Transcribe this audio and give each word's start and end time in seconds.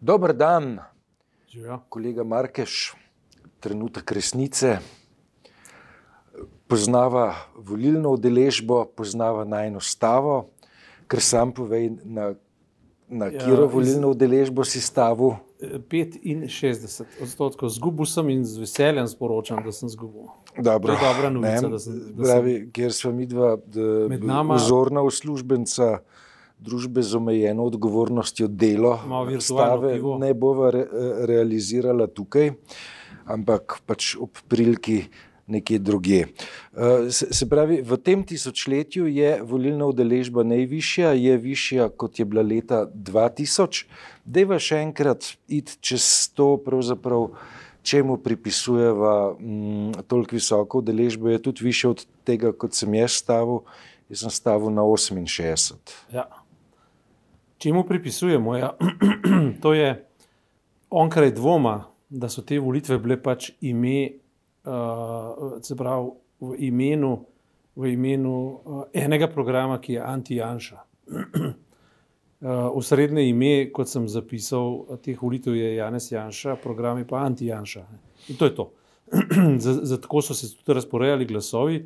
Dober 0.00 0.32
dan, 0.32 0.78
Živijo. 1.48 1.78
kolega 1.88 2.24
Markeš, 2.24 2.94
trenutek 3.60 4.12
resnice. 4.12 4.78
Poznava 6.66 7.34
volilno 7.56 8.10
udeležbo, 8.10 8.84
poznava 8.86 9.44
najno 9.44 9.80
stavo, 9.80 10.46
ker 11.06 11.20
sam 11.20 11.52
povej, 11.52 11.90
na, 12.04 12.34
na 13.08 13.26
Ja, 13.26 13.32
katero 13.34 13.66
volilno 13.66 14.10
udeležbo 14.10 14.64
si 14.64 14.80
stavil. 14.80 15.34
65 15.60 17.04
odstotkov 17.20 17.68
zgubil 17.68 18.06
sem 18.06 18.28
in 18.30 18.44
z 18.44 18.56
veseljem 18.58 19.04
sporočam, 19.04 19.60
da 19.60 19.72
sem 19.72 19.88
zgubil. 19.88 20.30
Dobro, 20.56 20.94
To 20.94 20.96
je 20.96 21.04
dobra 21.04 21.28
novica, 21.30 21.60
ne, 21.60 21.68
da 21.68 21.78
sem- 21.78 21.92
da 21.92 22.06
sem- 22.06 22.16
pravi, 22.16 22.70
Ker 22.72 22.92
smo 22.92 23.12
mi 23.12 23.26
dva 23.26 23.58
vzorna 24.54 25.02
uslužbenca 25.02 25.98
družbe 26.60 27.02
z 27.02 27.16
omejeno 27.16 27.64
odgovornostjo 27.64 28.48
delo, 28.48 28.98
stave 29.40 29.96
ne 30.20 30.34
bova 30.34 30.70
re, 30.70 30.84
realizirala 31.26 32.06
tukaj, 32.06 32.52
ampak 33.24 33.80
pač 33.86 34.14
ob 34.20 34.42
priliki 34.48 35.04
nekje 35.50 35.78
drugje. 35.78 36.26
Eh, 36.76 37.10
Se, 37.10 37.26
se 37.34 37.48
pravi, 37.48 37.82
v 37.82 37.96
tem 37.96 38.22
tisočletju 38.22 39.06
je 39.10 39.42
volilna 39.42 39.86
udeležba 39.90 40.42
najvišja, 40.46 41.12
je 41.12 41.36
višja 41.36 41.88
kot 41.88 42.18
je 42.18 42.24
bila 42.24 42.42
leta 42.42 42.86
2000. 42.86 43.86
Dejva 44.24 44.60
še 44.62 44.84
enkrat 44.84 45.34
iti 45.48 45.78
čez 45.80 46.30
to, 46.34 46.54
pravzaprav, 46.62 47.32
čemu 47.82 48.18
pripisujeva 48.20 49.34
mm, 49.40 50.04
toliko 50.06 50.36
visoko 50.36 50.78
udeležbo, 50.78 51.28
je 51.28 51.42
tudi 51.42 51.64
više 51.64 51.88
od 51.88 52.04
tega, 52.24 52.52
kot 52.52 52.76
sem 52.76 52.94
jaz 52.94 53.18
stavil. 53.18 53.64
Jaz 54.10 54.26
sem 54.26 54.30
stavil 54.30 54.70
na 54.74 54.82
68. 54.82 55.78
Ja. 56.12 56.28
Čemu 57.60 57.84
pripisujemo? 57.84 58.56
Ja? 58.56 58.72
to 59.62 59.74
je 59.74 60.08
onkraj 60.90 61.30
dvoma, 61.36 61.84
da 62.08 62.28
so 62.28 62.42
te 62.42 62.56
volitve 62.58 62.96
bile 62.98 63.18
pač 63.22 63.50
ime, 63.60 64.08
uh, 64.64 65.58
se 65.62 65.76
pravi 65.76 66.08
v 66.40 66.56
imenu, 66.70 67.10
v 67.76 67.92
imenu 67.92 68.32
uh, 68.32 68.82
enega 68.96 69.28
programa, 69.28 69.76
ki 69.76 69.98
je 69.98 70.06
anti-Janša. 70.08 70.80
Uh, 71.10 71.52
Osrednje 72.80 73.28
ime, 73.28 73.68
kot 73.76 73.92
sem 73.92 74.08
zapisal, 74.08 74.96
teh 75.04 75.20
volitev 75.20 75.60
je 75.60 75.74
Janez 75.76 76.08
Janša, 76.12 76.56
program 76.64 77.04
je 77.04 77.10
pa 77.12 77.26
anti-Janša. 77.28 77.84
In 78.32 78.40
to 78.40 78.48
je 78.48 78.54
to. 78.56 78.70
za, 79.64 79.76
za 79.84 80.00
tako 80.00 80.24
so 80.24 80.34
se 80.34 80.54
tudi 80.56 80.80
razporejali 80.80 81.28
glasovi. 81.28 81.84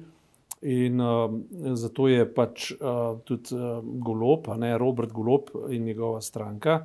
In 0.65 1.01
uh, 1.01 1.29
zato 1.77 2.09
je 2.09 2.25
pač 2.25 2.71
uh, 2.73 3.19
tudi 3.25 3.53
uh, 3.53 3.83
Golob, 3.85 4.49
a 4.49 4.57
ne 4.57 4.79
Robert 4.79 5.13
Golob 5.13 5.51
in 5.69 5.85
njegova 5.85 6.23
stranka, 6.25 6.79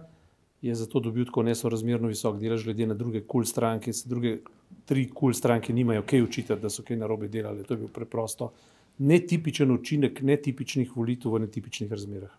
je 0.61 0.75
zato 0.75 0.99
dobil 0.99 1.25
tako 1.25 1.45
nesorazmerno 1.47 2.11
visok 2.11 2.35
delež, 2.39 2.65
glede 2.67 2.89
na 2.89 2.93
druge 2.93 3.21
kul 3.21 3.27
cool 3.31 3.45
stranke. 3.47 3.93
Se 3.93 4.09
druge 4.09 4.41
tri 4.85 5.05
kul 5.07 5.29
cool 5.29 5.33
stranke 5.33 5.73
nimajo 5.73 6.03
kaj 6.03 6.21
učitati, 6.21 6.61
da 6.61 6.69
so 6.69 6.83
kaj 6.83 6.99
narobe 6.99 7.27
delali. 7.31 7.63
To 7.63 7.73
je 7.73 7.77
bil 7.85 7.93
preprosto 7.93 8.51
netipičen 8.99 9.71
učinek 9.71 10.21
netipičnih 10.21 10.91
volitev 10.97 11.33
v 11.33 11.45
netipičnih 11.45 11.91
razmerah. 11.91 12.35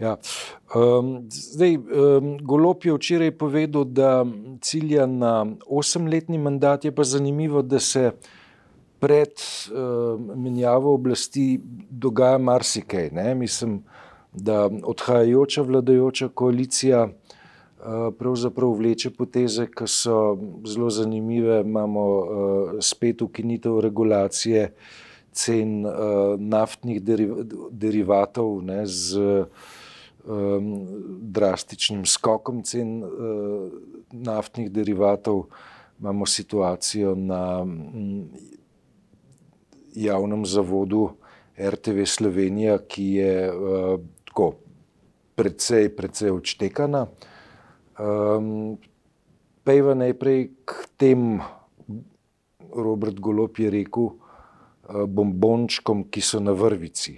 Ja. 0.00 0.16
Um, 0.76 1.26
zdaj, 1.30 1.76
um, 1.76 2.38
Golop 2.40 2.84
je 2.84 2.94
včeraj 2.94 3.30
povedal, 3.38 3.84
da 3.84 4.26
cilja 4.60 5.06
na 5.06 5.46
osemletni 5.66 6.38
mandat, 6.38 6.84
je 6.84 6.92
pa 6.94 7.04
zanimivo, 7.04 7.62
da 7.62 7.80
se 7.80 8.12
pred 9.00 9.32
um, 9.72 10.30
menjavo 10.42 10.94
oblasti 10.94 11.60
dogaja 11.90 12.38
marsikaj. 12.38 13.10
Ne? 13.12 13.34
Mislim, 13.34 13.82
da 14.32 14.70
odhajajoča 14.82 15.62
vladajoča 15.62 16.28
koalicija 16.28 17.04
uh, 17.04 18.14
pravzaprav 18.18 18.70
vleče 18.70 19.10
poteze, 19.10 19.66
ki 19.66 19.88
so 19.88 20.36
zelo 20.66 20.90
zanimive. 20.90 21.60
Imamo 21.60 22.06
uh, 22.06 22.26
spet 22.80 23.22
ukinitev 23.22 23.80
regulacije 23.80 24.72
cen 25.32 25.86
uh, 25.86 25.92
naftnih 26.38 27.02
deriv 27.02 27.34
derivatov 27.70 28.62
ne, 28.64 28.86
z 28.86 29.20
um, 30.24 30.86
drastičnim 31.20 32.04
skokom 32.06 32.62
cen 32.62 33.02
uh, 33.04 33.10
naftnih 34.12 34.70
derivatov. 34.72 35.46
Imamo 36.00 36.26
situacijo 36.26 37.14
na 37.14 37.64
mm, 37.64 38.55
javnem 39.96 40.46
zavodu 40.46 41.10
RTV 41.58 42.04
Slovenija, 42.04 42.78
ki 42.78 43.04
je 43.20 43.32
uh, 43.52 44.00
tako 44.24 44.52
precej, 45.34 45.88
precej 45.96 46.30
odštekana. 46.30 47.06
Um, 47.98 48.76
Pejva 49.66 49.96
najprej 49.98 50.50
k 50.62 50.84
tem, 50.96 51.40
Robert 52.70 53.18
Golop 53.18 53.58
je 53.58 53.70
rekel, 53.72 54.12
uh, 54.12 55.06
bombončkom, 55.08 56.04
ki 56.06 56.22
so 56.22 56.38
na 56.40 56.54
vrvici. 56.54 57.16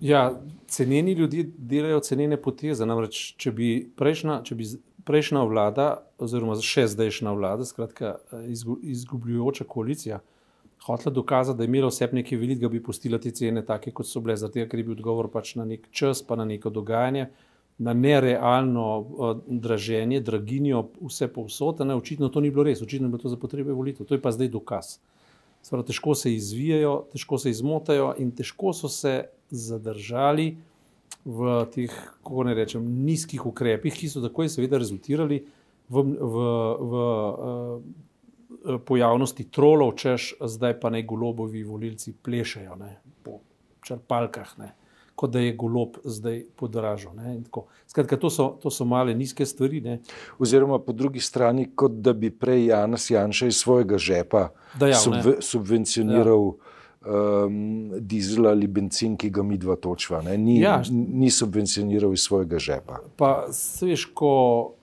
Ja, 0.00 0.40
cenjeni 0.66 1.12
ljudje 1.12 1.44
delajo 1.58 2.00
cenjene 2.00 2.40
poteze. 2.42 2.86
Namreč, 2.88 3.34
če 3.36 3.52
bi 3.52 3.68
prejšnja, 3.96 4.40
če 4.48 4.56
bi 4.56 4.66
prejšnja 5.04 5.42
vlada, 5.48 5.88
oziroma 6.20 6.56
še 6.64 6.86
zdajšnja 6.90 7.34
vlada, 7.36 7.66
skratka 7.68 8.14
eh, 8.16 8.46
izgu- 8.54 8.78
izgubljujoča 8.82 9.66
koalicija, 9.68 10.20
hotela 10.86 11.14
dokazati, 11.14 11.58
da 11.58 11.64
je 11.64 11.68
imela 11.68 11.88
vse 11.88 12.08
nekaj 12.12 12.38
velikega, 12.38 12.68
bi 12.68 12.82
pustila 12.82 13.18
te 13.18 13.30
cene 13.30 13.64
take, 13.66 13.92
kot 13.92 14.08
so 14.08 14.20
bile, 14.20 14.36
zato 14.36 14.64
ker 14.66 14.80
je 14.80 14.84
bil 14.84 14.96
odgovor 14.96 15.28
pač 15.32 15.54
na 15.60 15.64
nek 15.64 15.88
čas, 15.90 16.22
pa 16.22 16.36
na 16.36 16.44
neko 16.44 16.70
dogajanje, 16.70 17.28
na 17.80 17.94
nerealno 17.96 18.86
uh, 19.00 19.36
draženje, 19.46 20.20
draginjo, 20.20 20.84
vse 21.00 21.28
povsod. 21.32 21.80
Ne, 21.86 21.94
očitno 21.96 22.28
to 22.28 22.40
ni 22.40 22.50
bilo 22.50 22.64
res, 22.68 22.82
očitno 22.82 23.08
je 23.08 23.12
bilo 23.14 23.22
to 23.22 23.32
za 23.32 23.38
potrebe 23.40 23.72
volitev. 23.72 24.06
To 24.06 24.14
je 24.16 24.20
pa 24.20 24.32
zdaj 24.32 24.50
dokaz. 24.52 24.98
Sprav, 25.62 25.84
težko 25.88 26.14
se 26.14 26.32
izvijajo, 26.34 27.06
težko 27.12 27.38
se 27.38 27.50
izmotajo 27.52 28.14
in 28.18 28.32
težko 28.36 28.72
so 28.76 28.88
se 28.88 29.14
zadržali 29.50 30.54
v 31.24 31.56
teh, 31.72 31.96
kako 32.20 32.44
ne 32.48 32.54
rečem, 32.56 32.84
nizkih 33.04 33.44
ukrepih, 33.46 33.96
ki 33.96 34.08
so 34.08 34.22
takoj 34.24 34.48
seveda 34.48 34.80
rezultirali 34.80 35.42
v, 35.88 36.04
v, 36.04 36.46
v 36.80 37.02
uh, 37.04 37.82
pojavnosti 38.84 39.50
trolov, 39.50 39.94
češ 39.96 40.34
zdaj 40.40 40.80
pa 40.80 40.90
naj 40.90 41.02
golobovi 41.02 41.62
volilci 41.62 42.12
plešajo 42.14 42.76
ne, 42.76 42.98
po 43.22 43.38
črpalkah, 43.82 44.58
ne, 44.58 44.74
kot 45.14 45.30
da 45.30 45.40
je 45.40 45.52
golob 45.52 45.96
zdaj 46.04 46.42
podražal. 46.56 47.14
ne. 47.14 47.38
Skratka, 47.86 48.16
to 48.16 48.30
so, 48.30 48.48
to 48.62 48.70
so 48.70 48.84
male 48.84 49.14
nizke 49.14 49.46
stvari. 49.46 49.80
Ne. 49.80 49.98
Oziroma, 50.38 50.78
po 50.78 50.92
drugi 50.92 51.20
strani, 51.20 51.68
kot 51.74 51.92
da 51.92 52.12
bi 52.12 52.30
prej 52.30 52.66
Janez 52.66 53.10
Janša 53.10 53.46
iz 53.46 53.56
svojega 53.56 53.98
žepa 53.98 54.48
Dajal, 54.78 55.00
subve, 55.00 55.34
subvencioniral 55.42 56.44
ja. 56.46 57.44
um, 57.44 57.90
dizel 58.00 58.46
ali 58.46 58.66
bencin, 58.66 59.16
ki 59.16 59.30
ga 59.30 59.42
mi 59.42 59.58
dva 59.58 59.76
točva. 59.76 60.22
ne. 60.22 60.38
Ni, 60.38 60.60
Ja. 60.60 60.82
ni 60.90 61.30
subvencioniral 61.30 62.12
iz 62.12 62.20
svojega 62.20 62.58
žepa. 62.58 63.00
Pa 63.16 63.46
veš, 63.82 64.06
ko, 64.14 64.74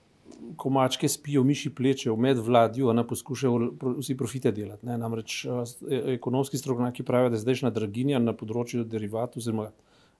ko 0.55 0.69
mačke 0.69 1.09
spijo, 1.09 1.43
miši 1.43 1.69
plečejo 1.75 2.15
med 2.15 2.39
vladjo, 2.43 2.93
ne 2.93 3.03
poskušajo 3.07 3.71
vsi 3.99 4.17
profite 4.17 4.51
delati. 4.51 4.85
Ne? 4.85 4.97
Namreč 4.97 5.45
e- 5.45 6.01
ekonomski 6.13 6.57
strokovnjaki 6.57 7.03
pravijo, 7.03 7.29
da 7.29 7.39
je 7.39 7.43
zdajšnja 7.45 7.71
draginja 7.75 8.19
na 8.19 8.33
področju 8.37 8.85
derivatov, 8.87 9.41
oziroma 9.41 9.71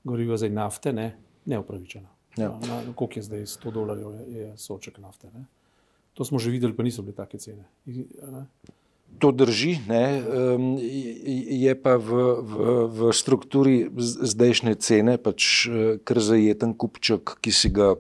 goriva 0.08 0.38
za 0.38 0.50
nafte, 0.50 0.94
ne, 0.94 1.12
neupravičena. 1.46 2.10
Ja. 2.38 2.50
Na, 2.50 2.82
na, 2.86 2.94
koliko 2.96 3.20
je 3.20 3.24
zdaj 3.24 3.46
100 3.54 3.74
dolarjev, 3.74 4.18
je, 4.30 4.50
soček 4.62 5.00
nafte. 5.02 5.32
Ne? 5.34 5.48
To 6.18 6.26
smo 6.26 6.42
že 6.42 6.52
videli, 6.54 6.74
pa 6.74 6.84
niso 6.84 7.06
bile 7.06 7.16
take 7.18 7.38
cene. 7.38 7.66
Ne? 7.86 8.46
To 9.24 9.32
drži, 9.32 9.80
ne, 9.88 10.20
je 11.50 11.74
pa 11.80 11.96
v, 11.96 12.12
v, 12.44 12.56
v 12.92 13.00
strukturi 13.16 13.88
zdajšnje 13.98 14.74
cene 14.84 15.16
pač 15.18 15.66
eh, 15.66 15.96
kar 16.04 16.20
zajeten 16.22 16.76
kupček, 16.76 17.40
ki 17.42 17.52
si 17.56 17.72
ga 17.74 17.96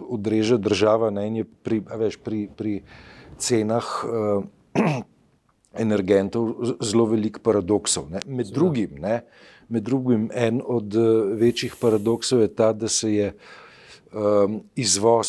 odreže 0.00 0.58
država 0.58 1.10
ne, 1.10 1.26
in 1.28 1.36
je 1.42 1.44
pri, 1.44 1.80
veš, 1.80 2.18
pri, 2.24 2.48
pri 2.56 2.82
cenah 3.38 3.86
uh, 4.04 4.44
energentov 5.84 6.78
zelo 6.80 7.06
veliko 7.06 7.40
paradoksov. 7.44 8.10
Ne. 8.10 8.20
Med, 8.26 8.50
drugim, 8.54 8.98
ne, 9.02 9.22
med 9.68 9.86
drugim 9.86 10.28
en 10.34 10.62
od 10.64 10.96
eh, 10.96 11.08
večjih 11.38 11.76
paradoksov 11.80 12.40
je 12.40 12.54
ta, 12.54 12.72
da 12.72 12.88
se 12.88 13.12
je 13.14 13.32
um, 14.12 14.60
izvoz 14.76 15.28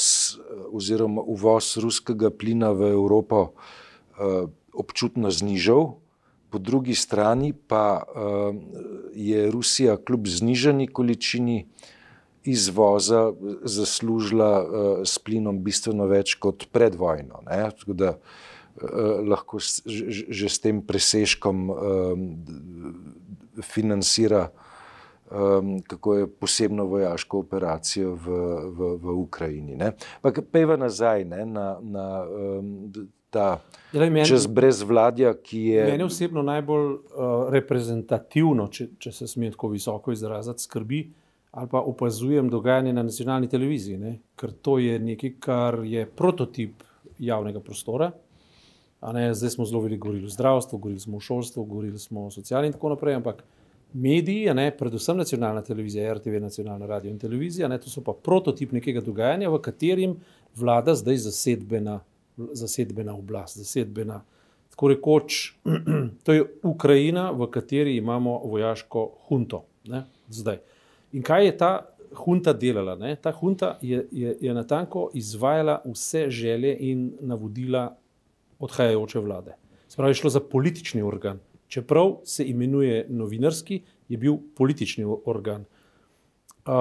oziroma 0.71 1.21
uvoz 1.21 1.77
ruskega 1.77 2.30
plina 2.30 2.71
v 2.71 2.94
Evropo 2.94 3.42
uh, 3.44 4.48
občutno 4.74 5.31
znižal, 5.31 6.00
po 6.50 6.57
drugi 6.57 6.95
strani 6.95 7.54
pa 7.54 8.01
uh, 8.01 8.56
je 9.13 9.51
Rusija 9.51 9.98
kljub 9.98 10.27
znižani 10.27 10.88
količini 10.88 11.68
izvoza 12.51 13.31
zaslužila 13.63 14.51
uh, 14.61 14.69
s 15.05 15.19
plinom 15.19 15.63
bistveno 15.63 16.07
več 16.09 16.35
kot 16.41 16.67
pred 16.71 16.95
vojno. 16.95 17.43
Ne? 17.49 17.61
Tako 17.79 17.97
da 17.97 18.15
uh, 18.15 19.19
lahko 19.27 19.59
s, 19.59 19.81
že, 19.85 20.25
že 20.29 20.49
s 20.49 20.63
tem 20.63 20.81
presežkom 20.85 21.69
uh, 21.69 21.77
financira 23.65 24.49
um, 25.31 25.81
kako 25.81 26.15
je 26.15 26.27
posebno 26.27 26.85
vojaško 26.85 27.39
operacijo 27.39 28.15
v, 28.15 28.25
v, 28.69 28.95
v 29.01 29.19
Ukrajini. 29.19 29.77
Pa 30.21 30.31
peva 30.51 30.77
nazaj 30.77 31.25
ne, 31.25 31.45
na, 31.45 31.77
na 31.81 32.25
um, 32.25 32.89
ta 33.29 33.59
Zdaj, 33.93 34.09
meni, 34.09 34.25
čez 34.25 34.47
brezvladja, 34.47 35.33
ki 35.43 35.61
je. 35.63 35.85
Meni 35.91 36.03
osebno 36.03 36.41
najbolj 36.41 36.87
uh, 36.93 37.49
reprezentativno, 37.53 38.67
če, 38.73 38.89
če 38.99 39.11
se 39.13 39.27
smem 39.27 39.53
tako 39.53 39.73
visoko 39.73 40.13
izraziti, 40.13 40.65
skrbi 40.65 41.03
ali 41.51 41.67
pa 41.71 41.79
opazujem 41.79 42.49
dogajanje 42.49 42.93
na 42.93 43.03
nacionalni 43.03 43.49
televiziji, 43.49 43.97
ne? 43.97 44.19
ker 44.35 44.51
to 44.51 44.77
je 44.79 44.99
nekaj, 44.99 45.33
kar 45.39 45.79
je 45.83 46.05
prototip 46.05 46.83
javnega 47.19 47.59
prostora. 47.59 48.11
Zdaj 49.33 49.49
smo 49.49 49.65
zelo 49.65 49.81
veliko 49.81 50.07
govorili 50.07 50.25
o 50.25 50.29
zdravstvu, 50.29 50.77
govorili 50.77 50.99
smo 50.99 51.17
o 51.17 51.19
šolstvu, 51.19 51.63
govorili 51.63 51.99
smo 51.99 52.25
o 52.25 52.31
socialni 52.31 52.67
in 52.67 52.73
tako 52.73 52.89
naprej, 52.89 53.15
ampak 53.15 53.43
mediji, 53.93 54.53
ne, 54.53 54.71
predvsem 54.77 55.17
nacionalna 55.17 55.61
televizija, 55.61 56.13
RTV, 56.13 56.41
nacionalna 56.41 56.85
radio 56.85 57.11
in 57.11 57.19
televizija, 57.19 57.67
ne, 57.67 57.79
to 57.79 57.89
so 57.89 58.03
pa 58.03 58.13
prototip 58.13 58.71
nekega 58.71 59.01
dogajanja, 59.01 59.49
v 59.49 59.61
katerem 59.61 60.17
vlada 60.55 60.95
zdaj 60.95 61.17
zasedbena, 61.17 61.99
zasedbena 62.37 63.15
oblast, 63.15 63.57
zasedbena. 63.57 64.21
Tako 64.69 64.87
rekoč, 64.87 65.39
to 66.23 66.33
je 66.33 66.43
Ukrajina, 66.63 67.31
v 67.31 67.47
kateri 67.51 67.97
imamo 67.97 68.37
vojaško 68.45 69.09
hunto. 69.27 69.63
Ne, 69.87 70.03
zdaj. 70.29 70.59
In 71.11 71.23
kaj 71.23 71.45
je 71.45 71.57
ta 71.57 71.71
hunta 72.25 72.53
delala? 72.53 72.95
Ne? 72.95 73.15
Ta 73.15 73.31
hunta 73.31 73.77
je, 73.81 74.06
je, 74.11 74.35
je 74.41 74.53
na 74.53 74.63
tanko 74.67 75.09
izvajala 75.13 75.81
vse 75.85 76.29
želje 76.29 76.75
in 76.79 77.11
navodila 77.21 77.95
odhajajoče 78.59 79.19
vlade. 79.19 79.56
Spravi, 79.88 80.13
šlo 80.13 80.29
za 80.29 80.39
politični 80.39 81.01
organ. 81.01 81.39
Čeprav 81.67 82.15
se 82.25 82.45
imenuje 82.45 83.06
novinarski, 83.09 83.81
je 84.09 84.17
bil 84.17 84.38
politični 84.56 85.06
organ. 85.25 85.65
Uh, 86.69 86.75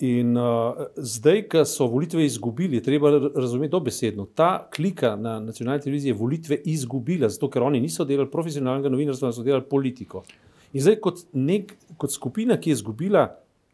in 0.00 0.36
uh, 0.36 0.86
zdaj, 0.96 1.42
ko 1.52 1.64
so 1.68 1.86
volitve 1.86 2.24
izgubili, 2.24 2.82
treba 2.82 3.10
razumeti 3.34 3.70
dobesedno. 3.70 4.24
Ta 4.34 4.68
klika 4.74 5.16
na 5.16 5.40
nacionalni 5.40 5.82
televiziji 5.82 6.10
je 6.10 6.16
volitve 6.16 6.56
izgubila, 6.64 7.28
zato 7.28 7.50
ker 7.50 7.62
oni 7.62 7.80
niso 7.80 8.04
delali 8.04 8.30
profesionalnega 8.30 8.88
novinarstva, 8.88 9.32
so 9.32 9.42
delali 9.44 9.64
politiko. 9.68 10.22
In 10.72 10.80
zdaj, 10.80 10.96
kot, 11.00 11.26
nek, 11.32 11.74
kot 11.98 12.12
skupina, 12.12 12.56
ki 12.56 12.70
je 12.70 12.78
izgubila 12.78 13.26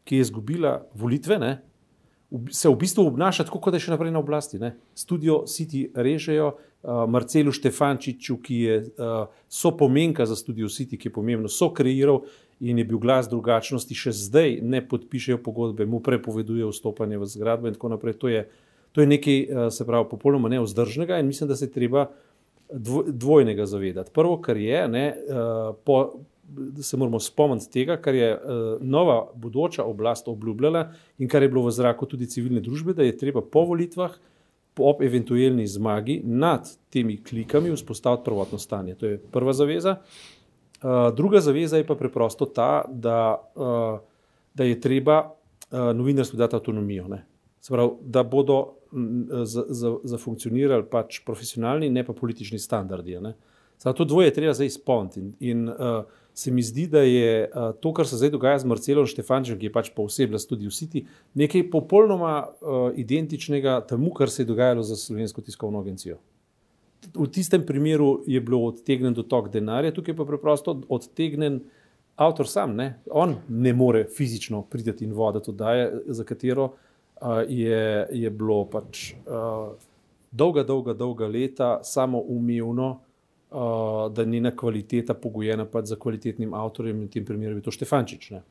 ki 0.05 0.17
je 0.17 0.27
izgubila 0.27 0.81
volitve, 0.95 1.39
ne, 1.39 1.59
se 2.51 2.69
v 2.69 2.77
bistvu 2.79 3.07
obnaša 3.07 3.45
tako, 3.45 3.59
kot 3.59 3.75
da 3.75 3.81
je 3.81 3.87
še 3.89 3.95
naprej 3.95 4.13
na 4.15 4.21
oblasti. 4.23 4.61
Ne. 4.63 4.75
Studio 4.95 5.43
City 5.51 5.89
režejo, 5.95 6.53
uh, 6.55 7.03
Marcelu 7.11 7.51
Štefančiču, 7.55 8.39
ki 8.39 8.61
je 8.61 8.77
uh, 8.87 9.43
so 9.51 9.75
pomenka 9.77 10.27
za 10.27 10.39
Studio 10.39 10.71
City, 10.71 10.99
ki 10.99 11.11
je 11.11 11.17
pomembno, 11.19 11.51
so 11.51 11.73
kreiral 11.75 12.23
in 12.61 12.79
je 12.79 12.87
bil 12.87 13.01
glas 13.03 13.27
drugačnosti, 13.29 13.97
še 13.97 14.15
zdaj 14.15 14.61
ne 14.63 14.83
podpišejo 14.87 15.41
pogodbe, 15.43 15.89
mu 15.89 16.03
prepovedujejo 16.05 16.71
vstopanje 16.71 17.19
v 17.19 17.31
zgradbo 17.35 17.71
in 17.71 17.75
tako 17.75 17.95
naprej. 17.97 18.19
To 18.23 18.31
je, 18.31 18.47
to 18.95 19.03
je 19.03 19.11
nekaj, 19.11 19.39
uh, 19.49 19.63
se 19.75 19.87
pravi, 19.89 20.07
popolnoma 20.13 20.53
neozdržnega 20.53 21.19
in 21.19 21.31
mislim, 21.31 21.51
da 21.51 21.59
se 21.59 21.71
treba 21.73 22.13
dvojnega 22.71 23.67
zavedati. 23.67 24.13
Prvo, 24.15 24.37
kar 24.39 24.55
je, 24.55 24.85
ne, 24.87 25.07
po, 25.83 25.97
se 26.83 26.97
moramo 26.97 27.21
spomniti 27.21 27.71
tega, 27.73 27.97
kar 27.97 28.15
je 28.15 28.33
uh, 28.35 28.41
nova 28.81 29.27
bodoča 29.35 29.85
oblast 29.85 30.29
obljubljala 30.29 30.91
in 31.19 31.29
kar 31.29 31.43
je 31.43 31.49
bilo 31.49 31.63
v 31.67 31.71
zraku 31.71 32.07
tudi 32.07 32.27
civilne 32.27 32.61
družbe, 32.61 32.95
da 32.95 33.03
je 33.03 33.17
treba 33.17 33.43
po 33.43 33.65
volitvah, 33.69 34.17
ob 34.81 35.03
eventualni 35.03 35.67
zmagi 35.67 36.21
nad 36.25 36.69
temi 36.91 37.19
klikami 37.25 37.73
vzpostaviti 37.75 38.25
prvotno 38.25 38.59
stanje. 38.59 38.95
To 38.95 39.07
je 39.07 39.19
prva 39.19 39.53
zaveza. 39.53 39.97
Uh, 40.83 41.15
druga 41.17 41.41
zaveza 41.41 41.77
je 41.77 41.87
pa 41.87 41.95
preprosto 41.95 42.47
ta, 42.47 42.85
da, 42.89 43.51
uh, 43.55 43.99
da 44.55 44.65
je 44.65 44.81
treba 44.81 45.21
uh, 45.27 45.79
novinarstvu 45.97 46.39
dati 46.39 46.57
avtonomijo. 46.57 47.09
Pravi, 47.69 47.91
da 48.01 48.23
bodo 48.23 48.81
zafunkcionirali 50.05 50.87
pač 50.91 51.21
profesionalni, 51.27 51.91
ne 51.91 52.05
pa 52.05 52.13
politični 52.13 52.59
standardi. 52.59 53.19
Zato 53.79 54.05
dvoje 54.05 54.29
je 54.29 54.35
treba 54.35 54.55
zdaj 54.55 54.67
izpolniti. 54.67 55.21
In, 55.21 55.35
in 55.41 55.69
uh, 55.69 56.05
se 56.41 56.51
mi 56.51 56.63
zdi, 56.63 56.87
da 56.87 57.03
je 57.05 57.51
uh, 57.55 57.75
to, 57.81 57.93
kar 57.93 58.07
se 58.09 58.17
zdaj 58.17 58.31
dogaja 58.33 58.59
z 58.59 58.69
Marcelom 58.71 59.09
Štefančem, 59.09 59.59
ki 59.61 59.69
je 59.69 59.73
pač 59.75 59.91
posebej 59.93 60.41
tudi 60.49 60.69
v 60.69 60.73
Siti, 60.73 61.03
nekaj 61.37 61.67
popolnoma 61.73 62.35
uh, 62.47 62.79
identičnega 62.97 63.81
temu, 63.91 64.15
kar 64.17 64.33
se 64.33 64.43
je 64.43 64.49
dogajalo 64.49 64.85
za 64.87 64.97
Slovensko 64.97 65.45
tiskovno 65.45 65.83
agencijo. 65.85 66.17
V 67.13 67.29
tistem 67.33 67.67
primeru 67.69 68.23
je 68.29 68.41
bilo 68.41 68.63
odtegnen 68.71 69.13
dotok 69.17 69.51
denarja, 69.53 69.93
tukaj 69.93 70.17
pa 70.17 70.25
preprosto 70.29 70.79
odtegnen 70.89 71.61
avtor 72.17 72.49
sam. 72.49 72.73
Ne? 72.77 72.89
On 73.13 73.37
ne 73.49 73.73
more 73.77 74.07
fizično 74.09 74.63
priti 74.63 75.05
in 75.05 75.13
voditi 75.13 75.53
oddaje, 75.53 75.93
za 76.07 76.25
katero 76.25 76.71
uh, 76.71 77.45
je, 77.49 77.85
je 78.17 78.33
bilo 78.33 78.63
pač 78.73 79.13
uh, 79.27 79.77
dolga, 80.33 80.65
dolga, 80.65 80.97
dolga 80.97 81.29
leta 81.29 81.79
samo 81.85 82.21
umevno 82.21 82.95
uh, 83.51 84.13
da 84.13 84.25
njena 84.25 84.57
kvaliteta 84.57 85.15
pogojena 85.15 85.67
pač 85.67 85.93
za 85.93 85.97
kvalitetnim 85.97 86.55
avtorjem, 86.55 87.03
in 87.03 87.09
v 87.09 87.11
tem 87.11 87.25
primeru 87.25 87.59
je 87.59 87.67
to 87.67 87.75
Štefančič. 87.75 88.31
Ne? 88.31 88.43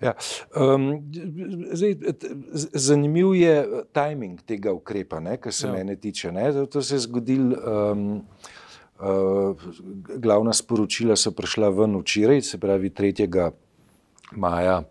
Ja, 0.00 0.12
um, 0.52 1.00
zdaj, 1.72 1.94
zanimiv 2.72 3.34
je 3.34 3.84
timing 3.96 4.42
tega 4.44 4.72
ukrepa, 4.72 5.22
kar 5.40 5.52
se 5.52 5.66
ja. 5.66 5.72
mene 5.72 5.96
tiče. 5.96 6.32
Ne? 6.32 6.66
To 6.66 6.82
se 6.82 6.94
je 6.94 6.98
zgodilo, 7.06 7.56
um, 7.56 8.26
uh, 9.00 9.56
glavna 10.20 10.52
sporočila 10.52 11.16
so 11.16 11.32
prišla 11.32 11.68
ven 11.68 11.96
včeraj, 12.00 12.42
se 12.42 12.60
pravi 12.60 12.90
3. 12.90 13.50
maja 14.32 14.82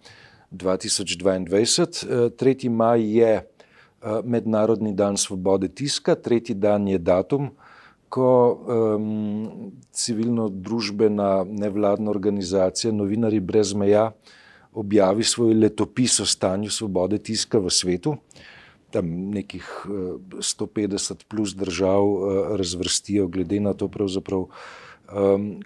2022. 0.52 2.30
3. 2.34 2.70
maj 2.70 3.06
je 3.18 3.36
uh, 3.38 4.26
Mednarodni 4.26 4.94
dan 4.94 5.18
svobode 5.18 5.68
tiska, 5.68 6.16
tretji 6.16 6.56
dan 6.56 6.88
je 6.88 6.98
datum, 6.98 7.52
ko 8.16 8.28
um, 8.56 9.72
civilno-družbena 9.92 11.44
nevladna 11.50 12.12
organizacija 12.12 12.94
Novinari 12.96 13.42
brez 13.44 13.74
meja 13.76 14.12
objavi 14.76 15.24
svoj 15.24 15.54
letopis 15.54 16.20
o 16.24 16.26
stanju 16.26 16.72
svobode 16.72 17.20
tiska 17.20 17.60
v 17.60 17.72
svetu. 17.72 18.16
Tam 18.92 19.10
nekih 19.36 19.68
150 20.40 21.28
plus 21.28 21.56
držav 21.56 22.04
razvrstijo, 22.60 23.28
glede 23.28 23.60
na 23.60 23.74
to, 23.74 23.90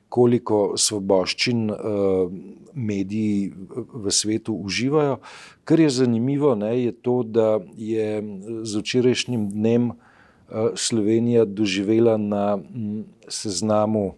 koliko 0.09 0.73
svoboščin 0.77 1.69
mediji 2.73 3.53
v 3.93 4.11
svetu 4.11 4.53
uživajo. 4.53 5.19
Kar 5.63 5.79
je 5.79 5.89
zanimivo, 5.89 6.55
ne, 6.55 6.73
je 6.83 6.91
to, 6.91 7.21
da 7.23 7.59
je 7.77 8.23
z 8.63 8.81
včerajšnjim 8.81 9.49
dnem 9.49 9.91
Eh, 9.91 10.08
Slovenija 10.75 11.45
doživela 11.45 12.17
na 12.17 12.57
mm, 12.57 13.03
seznamu 13.27 14.13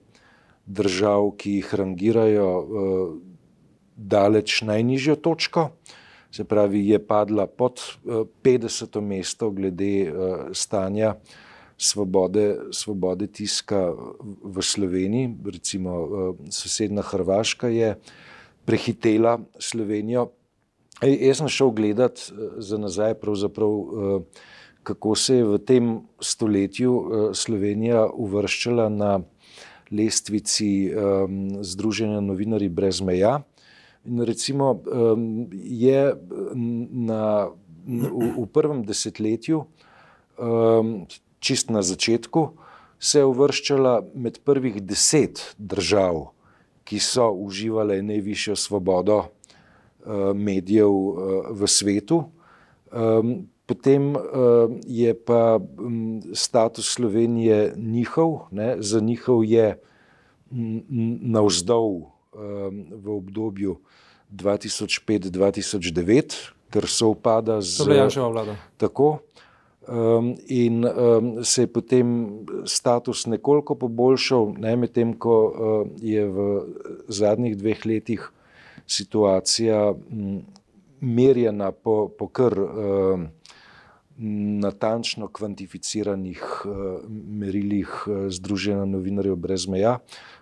držav, 0.66 1.32
ki 1.38 1.58
jih 1.60 1.76
rangirajo, 1.76 2.50
eh, 2.62 3.20
daleč 3.96 4.62
najnižjo 4.62 5.16
točko, 5.16 5.70
se 6.32 6.44
pravi, 6.44 6.88
je 6.88 7.00
padla 7.08 7.48
pod 7.48 7.82
50. 8.44 8.98
Eh, 8.98 9.02
mesto 9.02 9.50
glede 9.52 10.14
stanja 10.54 11.16
svobode, 11.78 12.58
svobode 12.72 13.28
tiska 13.28 13.92
v 14.44 14.62
Sloveniji. 14.62 15.36
Recimo 15.46 16.08
sosedna 16.50 17.02
Hrvaška 17.02 17.68
je 17.68 17.96
prehitela 18.66 19.40
Slovenijo. 19.60 20.30
Jaz 21.02 21.38
sem 21.38 21.50
šel 21.50 21.72
gledat 21.72 22.22
za 22.58 22.78
nazaj, 22.78 23.18
pravzaprav 23.18 23.70
kako 24.84 25.16
se 25.16 25.36
je 25.36 25.46
v 25.46 25.58
tem 25.58 26.00
stoletju 26.20 26.94
eh, 26.94 27.34
Slovenija 27.34 28.08
uvrščala 28.10 28.90
na 28.90 29.20
lestvici 29.92 30.88
um, 30.88 31.64
Združenja 31.64 32.22
novinarji 32.24 32.70
brez 32.70 33.02
meja. 33.02 33.42
In 34.06 34.24
recimo 34.24 34.72
um, 34.72 35.50
je 35.52 36.16
na, 36.56 37.52
v, 37.86 38.32
v 38.38 38.46
prvem 38.54 38.86
desetletju, 38.88 39.66
um, 40.40 40.94
čist 41.44 41.70
na 41.70 41.84
začetku, 41.84 42.48
se 43.02 43.20
je 43.20 43.28
uvrščala 43.28 44.00
med 44.16 44.40
prvih 44.46 44.80
deset 44.82 45.44
držav, 45.58 46.32
ki 46.88 47.00
so 47.04 47.28
uživale 47.30 48.00
najvišjo 48.02 48.56
svobodo 48.56 49.20
uh, 49.26 50.32
medijev 50.34 50.90
uh, 50.90 51.52
v 51.52 51.68
svetu. 51.68 52.24
Um, 52.92 53.51
Potem 53.72 54.12
uh, 54.12 54.20
je 54.84 55.16
pa 55.16 55.56
um, 55.56 56.20
status 56.36 56.92
Slovenije 56.92 57.72
njihov, 57.78 58.52
ne, 58.52 58.76
za 58.84 59.00
njihov 59.00 59.48
je 59.48 59.80
navzdol 61.24 61.88
um, 61.88 62.04
v 62.92 63.06
obdobju 63.16 63.80
2005-2009, 64.36 66.52
ker 66.68 66.88
se 66.88 67.06
upada 67.06 67.62
z 67.62 67.88
Janševo 67.88 68.46
Tako. 68.78 69.20
Um, 69.88 70.36
in 70.48 70.84
um, 70.84 71.44
se 71.44 71.64
je 71.64 71.68
potem 71.68 72.28
status 72.68 73.26
nekoliko 73.26 73.76
poboljšal, 73.76 74.54
ne 74.60 74.76
medtem, 74.76 75.14
ko 75.16 75.48
uh, 75.48 75.54
je 76.04 76.28
v 76.28 76.60
zadnjih 77.08 77.58
dveh 77.58 77.86
letih 77.86 78.32
situacija 78.84 79.96
merjena 81.00 81.72
po, 81.72 82.12
po 82.20 82.28
kar 82.28 82.52
natančno 84.22 85.28
kvantificiranih 85.28 86.44
merilih 87.10 87.90
Združenja 88.30 88.86
novinarjev 88.86 89.36
brez 89.36 89.68
meja 89.68 89.98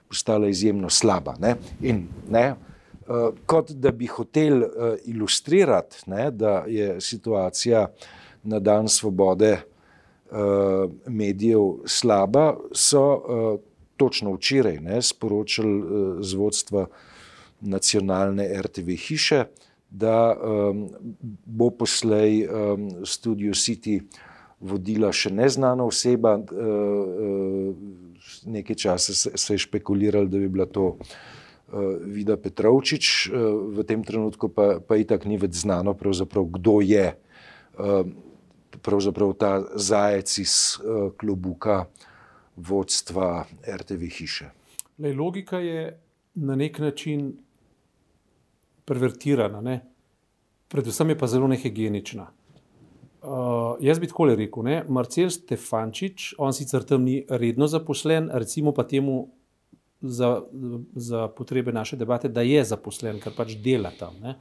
postala 0.08 0.48
izjemno 0.48 0.90
slaba. 0.90 1.36
Ne? 1.40 1.56
In 1.82 2.08
ne, 2.30 2.56
kot 3.46 3.72
da 3.72 3.92
bi 3.92 4.08
hotel 4.08 4.64
ilustrirati, 5.06 6.04
ne, 6.08 6.32
da 6.32 6.64
je 6.68 7.02
situacija 7.02 7.88
na 8.44 8.60
dan 8.60 8.90
svobode 8.90 9.58
medijev 11.08 11.86
slaba, 11.86 12.58
so 12.72 13.22
točno 13.98 14.34
včeraj 14.34 14.80
ne, 14.80 15.02
sporočili 15.02 15.84
z 16.24 16.36
vodstva 16.36 16.86
nacionalne 17.62 18.62
RTV 18.62 18.96
hiše, 19.08 19.44
da 19.90 20.38
um, 20.38 20.90
bo 21.46 21.70
poslej 21.70 22.46
um, 22.46 23.06
Studio 23.06 23.54
City 23.54 24.00
vodila 24.62 25.12
še 25.16 25.32
neznana 25.34 25.84
oseba. 25.88 26.38
Uh, 26.38 26.46
uh, 26.46 27.76
nekaj 28.46 28.76
časa 28.76 29.14
se, 29.14 29.34
se 29.36 29.54
je 29.54 29.66
špekuliralo, 29.66 30.30
da 30.30 30.38
bi 30.38 30.50
bila 30.50 30.68
to 30.70 30.94
uh, 30.94 31.00
Vida 32.06 32.38
Petrovčič, 32.38 33.30
uh, 33.30 33.74
v 33.80 33.86
tem 33.88 34.04
trenutku 34.06 34.52
pa, 34.54 34.78
pa 34.80 35.00
itak 35.00 35.26
ni 35.26 35.40
več 35.42 35.64
znano, 35.64 35.96
kdo 35.98 36.82
je 36.86 37.08
uh, 37.16 38.04
ta 39.40 39.52
zajec 39.76 40.38
iz 40.38 40.78
uh, 40.78 41.10
klubuka 41.18 41.90
vodstva 42.56 43.48
RTV 43.66 44.02
hiše. 44.12 44.48
Lej, 45.00 45.16
logika 45.16 45.60
je 45.60 45.98
na 46.36 46.56
nek 46.56 46.80
način 46.80 47.40
pervertirana, 48.90 49.62
ne? 49.62 49.80
predvsem 50.70 51.10
je 51.10 51.18
pa 51.18 51.28
zelo 51.28 51.48
nehigienična. 51.50 52.28
Uh, 53.20 53.76
jaz 53.84 54.00
bi 54.00 54.08
tako 54.08 54.30
rekel, 54.30 54.64
ne? 54.64 54.84
Marcel 54.88 55.30
Stefančič, 55.34 56.34
on 56.40 56.54
sicer 56.56 56.86
tam 56.88 57.04
ni 57.04 57.24
redno 57.30 57.68
zaposlen, 57.68 58.30
recimo 58.34 58.72
pa 58.72 58.86
temu 58.88 59.28
za, 60.02 60.42
za 60.96 61.28
potrebe 61.28 61.74
naše 61.76 61.98
debate, 61.98 62.30
da 62.30 62.42
je 62.42 62.64
zaposlen, 62.64 63.20
ker 63.20 63.36
pač 63.36 63.58
dela 63.60 63.92
tam. 64.00 64.16
Ne? 64.24 64.38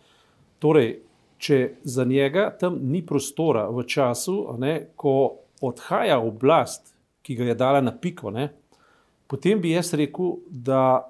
Torej, 0.62 1.00
če 1.38 1.58
za 1.82 2.04
njega 2.06 2.48
tam 2.60 2.78
ni 2.92 3.02
prostora 3.06 3.66
v 3.70 3.82
času, 3.86 4.36
ne, 4.58 4.74
ko 4.96 5.42
odhaja 5.62 6.20
oblast, 6.22 6.94
ki 7.22 7.34
ga 7.38 7.50
je 7.50 7.58
dala 7.58 7.82
na 7.82 7.92
piko, 7.92 8.30
ne, 8.30 8.48
potem 9.26 9.60
bi 9.60 9.74
jaz 9.74 9.92
rekel, 9.98 10.38
da 10.46 11.02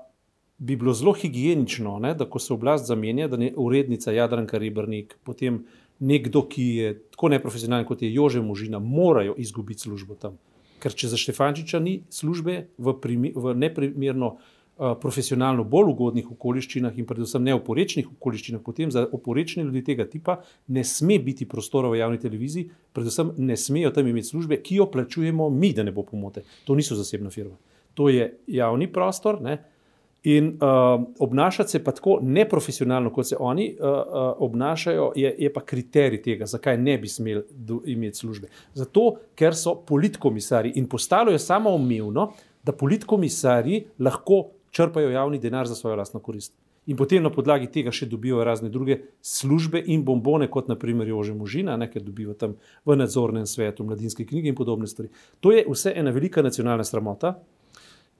bi 0.59 0.77
bilo 0.77 0.93
zelo 0.93 1.12
higienično, 1.12 1.99
ne, 1.99 2.15
da 2.15 2.27
ko 2.31 2.38
se 2.38 2.53
oblast 2.53 2.87
zamenja, 2.87 3.29
da 3.29 3.38
je 3.43 3.53
urednica 3.57 4.12
Jadranka 4.12 4.59
Rebrnik, 4.59 5.17
potem 5.25 5.65
nekdo, 5.99 6.43
ki 6.49 6.65
je 6.77 6.93
tako 7.15 7.29
neprofesionalen 7.29 7.87
kot 7.87 8.03
je 8.03 8.12
Jože 8.15 8.43
Možina, 8.43 8.79
morajo 8.79 9.35
izgubiti 9.38 9.87
službo 9.87 10.15
tam. 10.15 10.38
Ker 10.83 10.95
če 10.95 11.11
za 11.11 11.19
Štefančiča 11.19 11.81
ni 11.83 12.00
službe 12.11 12.59
v, 12.79 12.95
primi, 13.03 13.33
v 13.35 13.55
neprimerno 13.59 14.35
uh, 14.35 14.93
profesionalno 15.00 15.65
bolj 15.67 15.93
ugodnih 15.95 16.29
okoliščinah 16.35 16.99
in 16.99 17.07
predvsem 17.07 17.43
ne 17.43 17.55
oporečnih 17.59 18.11
okoliščinah, 18.12 18.62
potem 18.62 18.91
za 18.95 19.07
oporečne 19.07 19.67
ljudi 19.67 19.83
tega 19.91 20.07
tipa 20.11 20.41
ne 20.75 20.85
sme 20.87 21.19
biti 21.23 21.49
prostora 21.50 21.91
v 21.91 21.99
javni 22.03 22.23
televiziji, 22.23 22.71
predvsem 22.95 23.35
ne 23.38 23.57
smejo 23.59 23.91
tam 23.95 24.07
imeti 24.07 24.31
službe, 24.31 24.62
ki 24.62 24.83
jo 24.83 24.91
plačujemo 24.91 25.50
mi, 25.50 25.73
da 25.75 25.87
ne 25.87 25.95
bo 25.95 26.07
pomote. 26.07 26.47
To 26.67 26.79
niso 26.79 26.99
zasebna 26.99 27.31
firma. 27.35 27.59
To 27.99 28.07
je 28.11 28.31
javni 28.47 28.87
prostor. 28.93 29.43
Ne? 29.43 29.59
In 30.23 30.49
uh, 30.49 31.05
obnašati 31.19 31.71
se 31.71 31.85
pa 31.85 31.93
tako 31.93 32.19
neprofesionalno, 32.23 33.13
kot 33.15 33.27
se 33.27 33.37
oni 33.39 33.77
uh, 33.81 33.87
uh, 33.87 34.33
obnašajo, 34.39 35.13
je, 35.17 35.35
je 35.39 35.53
pa 35.53 35.61
kriterij 35.61 36.23
tega, 36.23 36.47
zakaj 36.47 36.79
ne 36.79 36.99
bi 36.99 37.09
smeli 37.09 37.43
imeti 37.87 38.19
službe. 38.19 38.49
Zato, 38.75 39.13
ker 39.39 39.55
so 39.55 39.77
politkomisari 39.87 40.73
in 40.75 40.89
postalo 40.89 41.31
je 41.31 41.39
samo 41.39 41.71
umevno, 41.71 42.33
da 42.63 42.73
politkomisari 42.73 43.85
lahko 43.99 44.49
črpajo 44.71 45.11
javni 45.11 45.39
denar 45.39 45.67
za 45.67 45.75
svojo 45.75 45.97
lastno 45.97 46.21
korist. 46.21 46.55
In 46.89 46.97
potem 46.97 47.23
na 47.23 47.29
podlagi 47.31 47.67
tega 47.69 47.93
še 47.93 48.07
dobijo 48.09 48.41
razne 48.45 48.71
druge 48.73 48.97
službe 49.21 49.83
in 49.93 50.07
bombone, 50.09 50.47
kot 50.49 50.71
naprimer 50.73 51.09
Jože 51.09 51.35
Možina, 51.37 51.77
ker 51.93 52.03
dobijo 52.03 52.33
tam 52.35 52.55
v 52.89 52.97
nadzornem 52.97 53.45
svetu, 53.47 53.85
mladinske 53.85 54.25
knjige 54.25 54.49
in 54.49 54.57
podobne 54.57 54.89
stvari. 54.89 55.11
To 55.45 55.53
je 55.53 55.67
vse 55.69 55.93
ena 55.95 56.11
velika 56.11 56.43
nacionalna 56.43 56.85
sramota. 56.89 57.35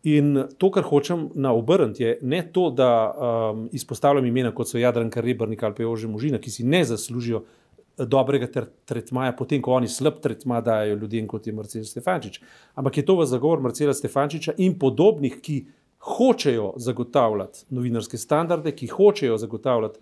In 0.07 0.45
to, 0.59 0.71
kar 0.71 0.85
hočem 0.87 1.29
na 1.35 1.53
obrniti, 1.53 2.03
je 2.03 2.19
ne 2.23 2.43
to, 2.53 2.71
da 2.71 2.91
um, 3.11 3.69
izpostavljam 3.73 4.27
imena 4.27 4.53
kot 4.55 4.71
so 4.71 4.79
Jadranka 4.79 5.21
Rebrnik 5.21 5.63
ali 5.63 5.75
pa 5.75 5.83
Jože 5.83 6.09
Možina, 6.09 6.39
ki 6.39 6.51
si 6.51 6.65
ne 6.65 6.85
zaslužijo 6.85 7.41
eh, 7.43 8.07
dobrega 8.07 8.47
tretmaja, 8.87 9.33
potem 9.33 9.63
ko 9.63 9.75
oni 9.75 9.89
slab 9.89 10.21
tretma 10.23 10.61
dajo 10.61 10.95
ljudem 10.95 11.27
kot 11.27 11.47
je 11.47 11.53
Marcel 11.53 11.85
Stefančič. 11.85 12.41
Ampak 12.75 12.97
je 12.97 13.05
to 13.05 13.17
v 13.19 13.27
zagovor 13.27 13.61
Marcela 13.61 13.95
Stefančiča 13.95 14.55
in 14.63 14.79
podobnih, 14.79 15.41
ki 15.43 15.65
hočejo 15.99 16.73
zagotavljati 16.77 17.67
novinarske 17.75 18.19
standarde, 18.19 18.73
ki 18.73 18.87
hočejo 18.87 19.39
zagotavljati 19.39 19.99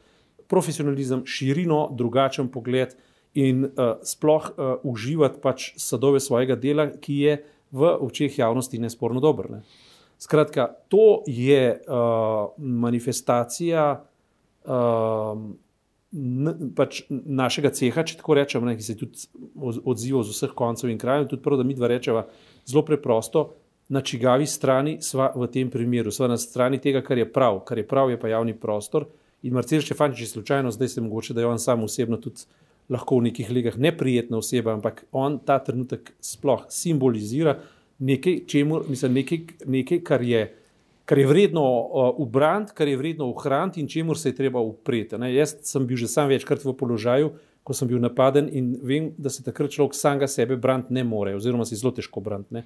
profesionalizem, 0.46 1.24
širino, 1.26 1.88
drugačen 1.96 2.52
pogled 2.52 2.92
in 3.34 3.64
uh, 3.64 3.96
sploh 4.04 4.50
uh, 4.50 4.76
uživati 4.84 5.40
pač 5.42 5.72
sadove 5.80 6.20
svojega 6.20 6.56
dela, 6.56 6.90
ki 7.00 7.16
je 7.16 7.36
v 7.72 7.96
očeh 8.00 8.38
javnosti 8.38 8.78
nesporno 8.78 9.20
dobro. 9.20 9.56
Ne. 9.56 9.62
Skratka, 10.18 10.66
to 10.88 11.22
je 11.26 11.76
uh, 11.76 12.54
manifestacija 12.56 13.84
uh, 14.64 15.40
pač 16.76 17.02
našega 17.10 17.70
ceha, 17.76 18.04
če 18.06 18.16
tako 18.20 18.36
rečemo, 18.38 18.72
ki 18.72 18.84
se 18.84 18.96
tudi 18.96 19.26
odziva 19.84 20.22
z 20.24 20.32
vseh 20.32 20.54
koncev 20.56 20.90
in 20.92 21.00
krajev. 21.00 21.28
Tudi 21.28 21.44
prvo, 21.44 21.58
da 21.60 21.66
mi 21.66 21.76
dva 21.76 21.90
rečemo 21.92 22.24
zelo 22.64 22.84
preprosto, 22.86 23.46
na 23.92 24.00
čigavi 24.02 24.46
strani 24.46 24.96
smo 25.02 25.28
v 25.36 25.48
tem 25.52 25.70
primeru. 25.70 26.10
Sva 26.10 26.30
na 26.32 26.38
strani 26.40 26.80
tega, 26.82 27.04
kar 27.06 27.20
je 27.20 27.28
prav, 27.32 27.60
kar 27.68 27.78
je 27.78 27.86
prav, 27.86 28.10
je 28.10 28.20
pa 28.20 28.32
javni 28.32 28.56
prostor. 28.58 29.06
In 29.46 29.54
Marcel 29.54 29.84
Štefančič 29.84 30.24
je 30.24 30.32
slučajno, 30.32 30.72
zdaj 30.74 30.88
se 30.88 31.04
mogoče, 31.04 31.36
da 31.36 31.44
je 31.44 31.50
on 31.52 31.60
sam 31.62 31.84
osebno 31.84 32.16
tudi 32.22 32.48
lahko 32.90 33.18
v 33.18 33.28
nekih 33.28 33.50
legah 33.50 33.76
neprijetna 33.78 34.38
oseba, 34.38 34.74
ampak 34.74 35.04
on 35.12 35.38
ta 35.42 35.58
trenutek 35.62 36.12
sploh 36.22 36.64
simbolizira 36.70 37.58
nekaj, 37.98 38.38
čemu, 38.46 38.80
mislim, 38.88 39.12
nekaj, 39.12 39.38
nekaj 39.66 40.00
kar, 40.04 40.22
je, 40.22 40.42
kar 41.04 41.18
je 41.18 41.26
vredno 41.26 41.64
ubraniti, 42.18 42.72
uh, 42.72 42.76
kar 42.76 42.88
je 42.88 42.96
vredno 42.96 43.30
ohraniti 43.30 43.80
in 43.80 43.88
čemu 43.88 44.14
se 44.14 44.28
je 44.28 44.36
treba 44.36 44.60
upreti. 44.60 45.18
Ne? 45.18 45.34
Jaz 45.34 45.56
sem 45.62 45.86
bil 45.86 45.96
že 45.96 46.08
sam 46.08 46.28
večkrat 46.28 46.64
v 46.64 46.76
položaju, 46.76 47.32
ko 47.66 47.74
sem 47.74 47.88
bil 47.88 47.98
napaden 47.98 48.48
in 48.52 48.76
vem, 48.82 49.10
da 49.18 49.30
se 49.30 49.42
takrat 49.42 49.70
človek 49.74 49.94
samega 49.94 50.28
sebe 50.30 50.56
braniti 50.56 50.94
ne 50.94 51.04
more, 51.04 51.34
oziroma 51.34 51.64
si 51.66 51.76
zelo 51.76 51.90
težko 51.92 52.20
braniti. 52.20 52.62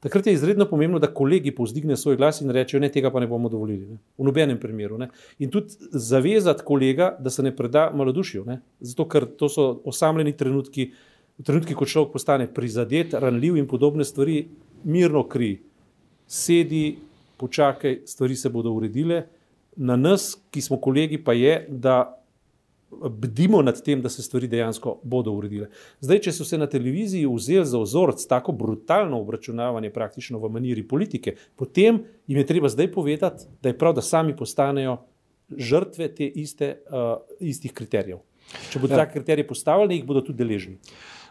Takrat 0.00 0.26
je 0.26 0.32
izredno 0.32 0.64
pomembno, 0.64 0.98
da 0.98 1.10
kolegi 1.14 1.52
povzdignejo 1.54 1.96
svoj 1.96 2.16
glas 2.16 2.40
in 2.40 2.50
rečejo: 2.50 2.80
Ne, 2.80 2.88
tega 2.88 3.10
pa 3.12 3.20
ne 3.20 3.26
bomo 3.28 3.48
dovolili. 3.52 3.86
Ne? 3.86 3.98
V 4.18 4.24
nobenem 4.24 4.58
primeru. 4.58 4.96
Ne? 4.98 5.10
In 5.38 5.50
tudi 5.52 5.76
zavezati 5.92 6.64
kolega, 6.64 7.12
da 7.20 7.30
se 7.30 7.42
ne 7.42 7.52
preda 7.56 7.90
malodušju. 7.94 8.44
Ne? 8.46 8.60
Zato, 8.80 9.04
ker 9.08 9.28
to 9.36 9.48
so 9.52 9.66
osamljeni 9.84 10.32
trenutki, 10.32 10.88
trenutki, 11.44 11.76
ko 11.76 11.84
človek 11.84 12.14
postane 12.16 12.48
prizadet, 12.54 13.12
ranljiv 13.12 13.60
in 13.60 13.68
podobne 13.68 14.04
stvari, 14.04 14.46
mirno 14.84 15.24
kri, 15.28 15.58
sedi, 16.26 16.98
počakaj, 17.36 18.02
stvari 18.06 18.36
se 18.36 18.48
bodo 18.48 18.72
uredile. 18.72 19.24
Na 19.76 19.96
nas, 19.96 20.34
ki 20.50 20.60
smo 20.60 20.76
kolegi, 20.80 21.18
pa 21.24 21.32
je, 21.32 21.66
da 21.68 22.20
bdimo 22.90 23.62
nad 23.62 23.82
tem, 23.82 24.02
da 24.02 24.08
se 24.08 24.22
stvari 24.22 24.48
dejansko 24.48 24.98
bodo 25.02 25.32
uredile. 25.32 25.68
Zdaj, 26.00 26.18
če 26.26 26.32
so 26.34 26.44
se 26.44 26.58
na 26.58 26.66
televiziji 26.66 27.28
vzeli 27.30 27.66
za 27.66 27.78
vzorec 27.78 28.24
tako 28.26 28.52
brutalno 28.52 29.20
obračunavanje, 29.20 29.92
praktično 29.94 30.38
v 30.38 30.50
maniri 30.50 30.82
politike, 30.88 31.36
potem 31.56 32.02
jim 32.26 32.38
je 32.38 32.46
treba 32.46 32.68
zdaj 32.68 32.90
povedati, 32.92 33.46
da 33.62 33.70
je 33.70 33.78
prav, 33.78 33.94
da 33.94 34.02
sami 34.02 34.36
postanejo 34.36 34.98
žrtve 35.56 36.08
te 36.14 36.26
iste, 36.26 36.76
uh, 36.90 37.16
istih 37.40 37.72
kriterijev. 37.72 38.20
Če 38.70 38.82
bodo 38.82 38.96
ja. 38.96 39.04
ta 39.04 39.12
kriterij 39.12 39.46
postavljeni, 39.46 40.00
jih 40.00 40.06
bodo 40.06 40.24
tudi 40.26 40.42
deležni. 40.42 40.78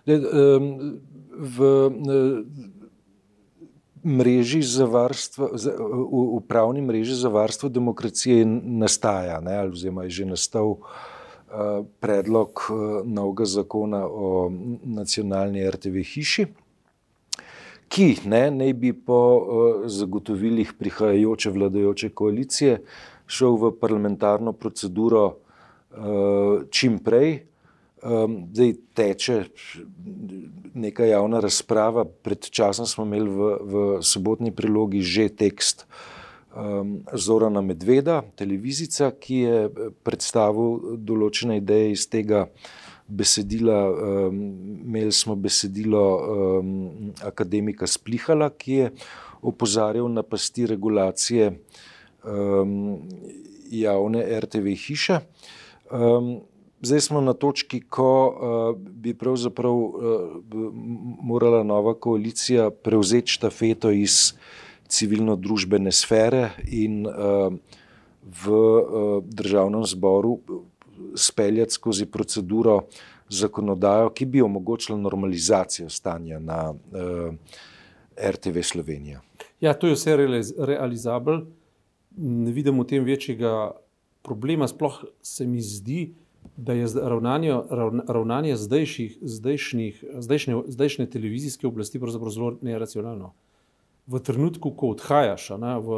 De, 0.08 0.16
um, 0.16 0.70
v, 1.36 1.70
uh, 1.88 2.79
mreži 4.04 4.62
za 4.62 4.86
varstvo, 4.86 5.50
v, 5.54 6.38
v 6.38 6.42
pravni 6.48 6.82
mreži 6.82 7.16
za 7.16 7.30
varstvo 7.30 7.70
demokracije 7.70 8.46
nastaja, 8.64 9.40
ne, 9.42 9.60
oziroma 9.68 10.04
je 10.04 10.10
že 10.10 10.26
nastal 10.26 10.70
uh, 10.70 11.86
predlog 12.00 12.50
uh, 12.70 13.02
novega 13.06 13.46
zakona 13.46 14.06
o 14.08 14.52
nacionalni 14.84 15.70
RTV 15.70 16.04
hiši, 16.14 16.48
ki 17.90 18.08
ne, 18.26 18.52
ne 18.52 18.74
bi 18.74 18.94
po 18.94 19.20
uh, 19.36 19.84
zagotovilih 19.90 20.74
prihajajoče 20.80 21.50
vladajoče 21.50 22.10
koalicije 22.10 22.82
šel 23.28 23.58
v 23.62 23.76
parlamentarno 23.80 24.54
proceduro 24.54 25.38
čim 26.70 27.00
prej. 27.02 27.50
Um, 28.00 28.46
zdaj 28.54 28.74
teče 28.94 29.44
neka 30.74 31.06
javna 31.06 31.40
razprava. 31.40 32.06
Pred 32.06 32.50
časom 32.50 32.86
smo 32.86 33.06
imeli 33.06 33.30
v, 33.30 33.50
v 33.62 33.84
sobotni 34.04 34.52
prilogi 34.56 35.02
že 35.02 35.30
tekst 35.30 35.86
um, 36.56 37.00
Zorana 37.14 37.62
Medveda, 37.62 38.22
televizica, 38.36 39.12
ki 39.12 39.36
je 39.36 39.58
predstavil 40.04 40.98
določene 40.98 41.60
ideje 41.60 41.94
iz 41.96 42.06
tega 42.10 42.48
besedila. 43.08 43.80
Um, 43.90 44.42
imeli 44.86 45.14
smo 45.16 45.36
besedilo 45.36 46.04
um, 46.18 46.70
akademika 47.26 47.88
Splihala, 47.88 48.52
ki 48.54 48.74
je 48.74 48.92
opozarjal 49.42 50.10
na 50.12 50.24
pasti 50.24 50.66
regulacije 50.68 51.54
um, 52.24 53.00
javne 53.72 54.26
RTV 54.40 54.76
hiše. 54.76 55.22
Um, 55.90 56.42
zdaj 56.82 57.02
smo 57.02 57.22
na 57.22 57.34
točki, 57.34 57.82
ko 57.82 58.10
uh, 58.28 58.78
bi 58.78 59.14
pravzaprav 59.14 59.76
uh, 59.76 59.94
morala 61.24 61.64
nova 61.64 61.94
koalicija 61.94 62.70
prevzeti 62.72 63.32
štafeto 63.32 63.92
iz 63.92 64.34
civilno-družbene 64.90 65.92
sfere 65.92 66.50
in 66.68 67.06
uh, 67.08 67.54
v 68.24 68.52
uh, 68.52 69.24
državnem 69.24 69.86
zboru 69.86 70.40
speljati 71.16 71.74
skozi 71.74 72.06
proceduro 72.06 72.82
zakonodajo, 73.30 74.10
ki 74.10 74.26
bi 74.26 74.42
omogočila 74.42 74.98
normalizacijo 74.98 75.90
stanja 75.90 76.40
na 76.40 76.72
uh, 76.72 77.34
RTV 78.30 78.62
Slovenija. 78.62 79.22
Ja, 79.62 79.74
to 79.74 79.88
je 79.88 79.94
vse 79.94 80.16
realizabel. 80.58 81.44
Ne 82.18 82.52
vidim 82.52 82.80
v 82.80 82.88
tem 82.88 83.04
večjega 83.04 83.72
problema. 84.22 84.68
Sploh 84.68 85.04
se 85.22 85.48
mi 85.48 85.62
zdi, 85.62 86.10
da 86.10 86.29
je 86.68 86.88
ravnanje, 86.94 87.56
ravnanje 88.08 88.56
zdajših, 88.56 89.18
zdajšnjih, 89.22 90.04
zdajšnje, 90.20 90.64
zdajšnje 90.68 91.06
televizijske 91.06 91.68
oblasti 91.68 92.00
zelo 92.30 92.58
neracionalno. 92.62 93.34
V 94.08 94.20
trenutku, 94.20 94.72
ko 94.72 94.94
odhajaš 94.96 95.50
ne, 95.62 95.78
v, 95.80 95.98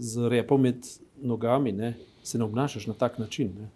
z 0.00 0.28
repom 0.32 0.62
med 0.62 0.86
nogami, 1.22 1.72
ne, 1.72 1.94
se 2.24 2.38
ne 2.38 2.44
obnašaš 2.44 2.86
na 2.86 2.94
tak 2.94 3.18
način. 3.18 3.52
Ne. 3.60 3.68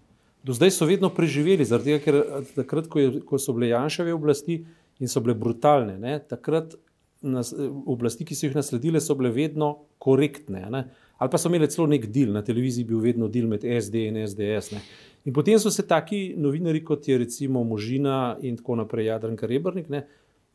Do 0.43 0.53
zdaj 0.53 0.71
so 0.71 0.87
vedno 0.89 1.11
preživeli, 1.13 1.67
tega, 1.67 1.99
ker 2.01 2.23
takrat, 2.55 2.89
ko, 2.89 2.99
je, 2.99 3.21
ko 3.21 3.39
so 3.39 3.53
bile 3.53 3.69
Janševe 3.69 4.15
oblasti 4.15 4.65
in 4.99 5.09
so 5.09 5.21
bile 5.21 5.35
brutalne, 5.35 5.99
ne, 5.99 6.19
takrat 6.19 6.75
nas, 7.23 7.53
oblasti, 7.87 8.25
ki 8.25 8.35
so 8.35 8.49
jih 8.49 8.57
nasledile, 8.57 9.01
so 9.01 9.15
bile 9.15 9.31
vedno 9.35 9.75
korektne. 10.01 10.65
Ne? 10.73 10.85
Ali 11.21 11.31
pa 11.31 11.39
so 11.39 11.51
imeli 11.53 11.69
celo 11.71 11.87
nek 11.91 12.07
del, 12.13 12.33
na 12.33 12.43
televiziji 12.45 12.87
bil 12.89 13.03
vedno 13.05 13.29
del 13.29 13.49
med 13.49 13.65
SD 13.65 14.07
in 14.09 14.21
SDS. 14.25 14.73
Ne? 14.73 14.81
In 15.25 15.33
potem 15.33 15.59
so 15.59 15.71
se 15.71 15.83
taki 15.87 16.35
novinari, 16.37 16.85
kot 16.85 17.09
je 17.09 17.19
recimo 17.19 17.65
Možina 17.65 18.39
in 18.43 18.57
tako 18.57 18.77
naprej, 18.77 19.07
Jadranka 19.07 19.47
Rebrnik, 19.47 19.89
ne? 19.89 20.07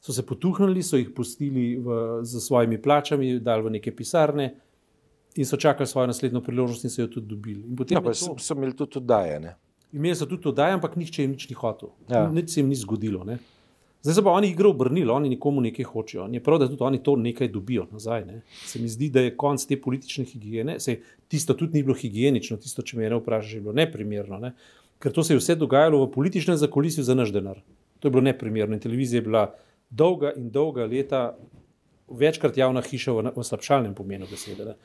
so 0.01 0.13
se 0.13 0.25
potuhnili, 0.25 0.83
so 0.83 0.97
jih 0.97 1.09
pustili 1.15 1.77
v, 1.81 2.19
z 2.21 2.39
svojimi 2.39 2.77
plačami, 2.81 3.39
dali 3.39 3.63
v 3.65 3.71
neke 3.77 3.91
pisarne. 3.95 4.51
In 5.35 5.45
so 5.45 5.57
čakali 5.57 5.87
svojo 5.87 6.07
naslednjo 6.07 6.41
priložnost, 6.45 6.83
in 6.83 6.93
so 6.93 7.01
jo 7.01 7.07
tudi 7.07 7.27
dobili. 7.27 7.63
Ja, 7.89 8.01
pa 8.01 8.13
to... 8.13 8.35
so 8.37 8.53
imeli 8.53 8.75
tudi 8.77 8.99
oddajanje. 9.01 9.55
Imeli 9.93 10.15
so 10.15 10.27
tudi 10.29 10.47
oddajanje, 10.47 10.77
ampak 10.77 10.95
nihče 10.95 11.23
jim 11.23 11.33
nič 11.33 11.49
ni 11.49 11.57
hotel. 11.57 11.89
Ja. 12.09 12.29
Nič 12.29 12.53
se 12.53 12.59
jim 12.59 12.69
ni 12.69 12.77
zgodilo. 12.77 13.23
Ne? 13.23 13.39
Zdaj 14.05 14.15
se 14.15 14.23
pa 14.23 14.31
oni 14.31 14.49
igro 14.49 14.69
obrnili, 14.69 15.09
oni 15.09 15.29
nikomu 15.29 15.61
nekaj 15.65 15.85
hočejo. 15.89 16.27
Je 16.31 16.39
prav, 16.43 16.59
da 16.61 16.67
tudi 16.69 16.83
oni 16.83 16.99
to 17.03 17.15
nekaj 17.17 17.47
dobijo 17.49 17.87
nazaj. 17.91 18.25
Ne? 18.25 18.41
Se 18.65 18.79
mi 18.79 18.87
zdi, 18.87 19.07
da 19.09 19.23
je 19.25 19.31
konc 19.33 19.65
te 19.65 19.79
politične 19.81 20.25
higiene. 20.29 20.75
Se, 20.79 20.99
tisto 21.27 21.55
tudi 21.57 21.79
ni 21.79 21.83
bilo 21.83 21.95
higienično, 21.97 22.57
tisto, 22.61 22.85
če 22.85 22.99
me 22.99 23.09
ne 23.09 23.17
vprašaš, 23.17 23.55
je 23.57 23.61
bilo 23.65 23.73
neprimerno. 23.73 24.37
Ne? 24.43 24.53
Ker 25.01 25.15
to 25.15 25.25
se 25.25 25.33
je 25.33 25.41
vse 25.41 25.55
dogajalo 25.57 26.03
v 26.03 26.11
političnem 26.13 26.57
zakolisju 26.61 27.03
za 27.03 27.17
naš 27.17 27.33
denar. 27.33 27.63
To 27.99 28.07
je 28.07 28.13
bilo 28.13 28.21
neprimerno. 28.21 28.77
In 28.77 28.85
televizija 28.85 29.23
je 29.23 29.25
bila 29.25 29.47
dolga 29.89 30.35
in 30.37 30.53
dolga 30.53 30.85
leta, 30.85 31.25
večkrat 32.05 32.61
javna 32.61 32.85
hiša 32.85 33.11
v, 33.11 33.33
v 33.33 33.49
slabšalnem 33.49 33.97
pomenu 33.97 34.29
besede. 34.29 34.69
Ne? 34.69 34.77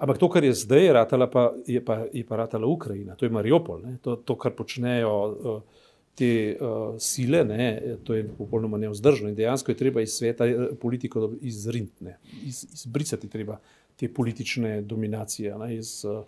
Ampak 0.00 0.24
to, 0.24 0.32
kar 0.32 0.44
je 0.44 0.56
zdaj, 0.56 0.88
je 0.88 0.94
pa, 1.28 1.52
je 1.66 1.84
pa, 1.84 2.02
je 2.12 2.24
pa 2.24 2.36
ratala 2.40 2.66
Ukrajina, 2.66 3.12
to 3.14 3.28
je 3.28 3.30
Mariupol, 3.30 3.84
to, 4.00 4.16
to, 4.16 4.40
kar 4.40 4.56
počnejo. 4.56 5.12
Uh, 5.12 5.82
te 6.14 6.56
uh, 6.60 6.94
sile, 6.98 7.44
ne, 7.44 7.96
to 8.04 8.14
je 8.14 8.28
popolnoma 8.38 8.78
neozdržno 8.78 9.28
in 9.28 9.34
dejansko 9.34 9.72
je 9.72 9.76
treba 9.76 10.02
iz 10.02 10.14
sveta 10.14 10.46
eh, 10.46 10.68
politiko 10.80 11.32
izriniti, 11.40 12.04
iz, 12.46 12.66
izbrisati 12.72 13.28
treba 13.28 13.58
te 13.96 14.08
politične 14.14 14.82
dominacije. 14.82 15.58
Ne, 15.58 15.74
iz, 15.76 16.04
uh, 16.04 16.22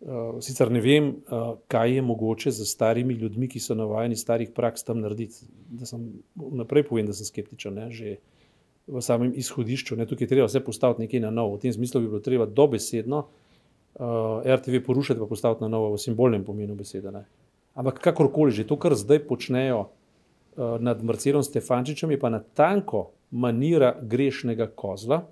uh, 0.00 0.42
sicer 0.44 0.70
ne 0.70 0.80
vem, 0.80 1.08
uh, 1.08 1.54
kaj 1.68 1.94
je 1.94 2.02
mogoče 2.02 2.50
za 2.50 2.64
starimi 2.64 3.14
ljudmi, 3.14 3.48
ki 3.48 3.60
so 3.60 3.74
navajeni 3.74 4.16
starih 4.16 4.50
praks 4.54 4.84
tam 4.84 5.00
narediti. 5.00 5.46
Da 5.70 5.86
sem 5.86 6.10
naprej 6.36 6.86
povem, 6.88 7.06
da 7.06 7.16
sem 7.16 7.26
skeptičen, 7.26 7.74
ne, 7.74 7.90
že 7.90 8.16
v 8.86 9.00
samem 9.00 9.32
izhodišču. 9.36 9.96
Ne, 9.96 10.06
tukaj 10.06 10.24
je 10.24 10.34
treba 10.34 10.48
vse 10.50 10.60
postaviti 10.64 11.06
nekaj 11.06 11.20
na 11.20 11.30
novo. 11.30 11.56
V 11.56 11.64
tem 11.64 11.72
smislu 11.72 12.00
bi 12.00 12.10
bilo 12.12 12.20
treba 12.20 12.46
dobesedno 12.46 13.24
uh, 13.24 14.42
RTV 14.44 14.82
porušiti, 14.86 15.20
pa 15.20 15.26
postaviti 15.26 15.64
na 15.64 15.68
novo 15.68 15.94
v 15.94 16.02
simbolnem 16.02 16.44
pomenu 16.44 16.74
besede. 16.76 17.12
Ne. 17.12 17.24
Ampak 17.74 18.00
kakorkoli 18.04 18.52
že 18.52 18.66
to, 18.68 18.76
kar 18.76 18.94
zdaj 18.94 19.24
počnejo 19.28 19.88
uh, 19.88 20.76
nad 20.80 21.00
Marcelom 21.04 21.44
Stefančičem, 21.44 22.10
je 22.12 22.20
pa 22.20 22.28
na 22.28 22.42
tanko 22.42 23.12
manira 23.32 23.96
grešnega 24.02 24.68
kozla, 24.76 25.24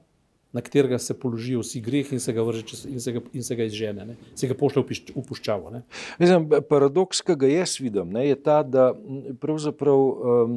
na 0.52 0.60
katerega 0.60 0.98
se 0.98 1.14
položijo 1.14 1.60
vsi 1.60 1.80
greh 1.80 2.12
in 2.12 2.20
se 2.20 2.32
ga 2.32 2.42
vrže 2.42 2.62
čez, 2.66 2.86
in 2.88 3.00
se 3.00 3.12
ga, 3.12 3.20
in 3.32 3.44
se 3.44 3.56
ga 3.56 3.64
izžene, 3.64 4.06
ne? 4.06 4.16
se 4.34 4.48
ga 4.50 4.56
pošlje 4.58 4.82
v 5.14 5.22
puščavo. 5.28 5.70
Mislim, 6.18 6.48
paradoks, 6.68 7.20
ki 7.22 7.36
ga 7.38 7.50
jaz 7.52 7.76
vidim, 7.78 8.10
ne, 8.10 8.24
je 8.28 8.38
ta, 8.42 8.62
da 8.66 8.90
pravzaprav 9.40 10.00
um, 10.00 10.56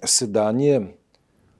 sedanje 0.00 0.80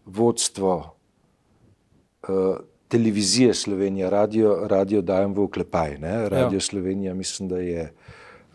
vodstvo 0.07 0.73
uh, 0.79 2.57
televizije 2.89 3.55
Slovenije, 3.55 4.11
radio, 4.11 4.57
radio 4.69 5.03
dajem 5.03 5.35
v 5.35 5.45
oklepaj. 5.45 5.99
Ne? 5.99 6.29
Radio 6.29 6.57
ja. 6.57 6.65
Slovenija, 6.65 7.15
mislim, 7.15 7.49
da 7.49 7.59
je 7.59 7.93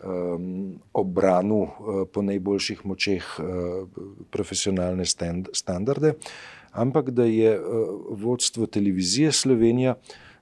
um, 0.04 0.80
obranu 0.92 1.62
uh, 1.62 1.70
po 2.12 2.22
najboljših 2.22 2.84
močeh 2.86 3.24
uh, 3.38 3.88
profesionalne 4.30 5.06
stand, 5.06 5.48
standarde, 5.52 6.14
ampak 6.72 7.10
da 7.10 7.24
je 7.24 7.56
uh, 7.58 7.64
vodstvo 8.10 8.66
televizije 8.66 9.32
Slovenija 9.32 9.94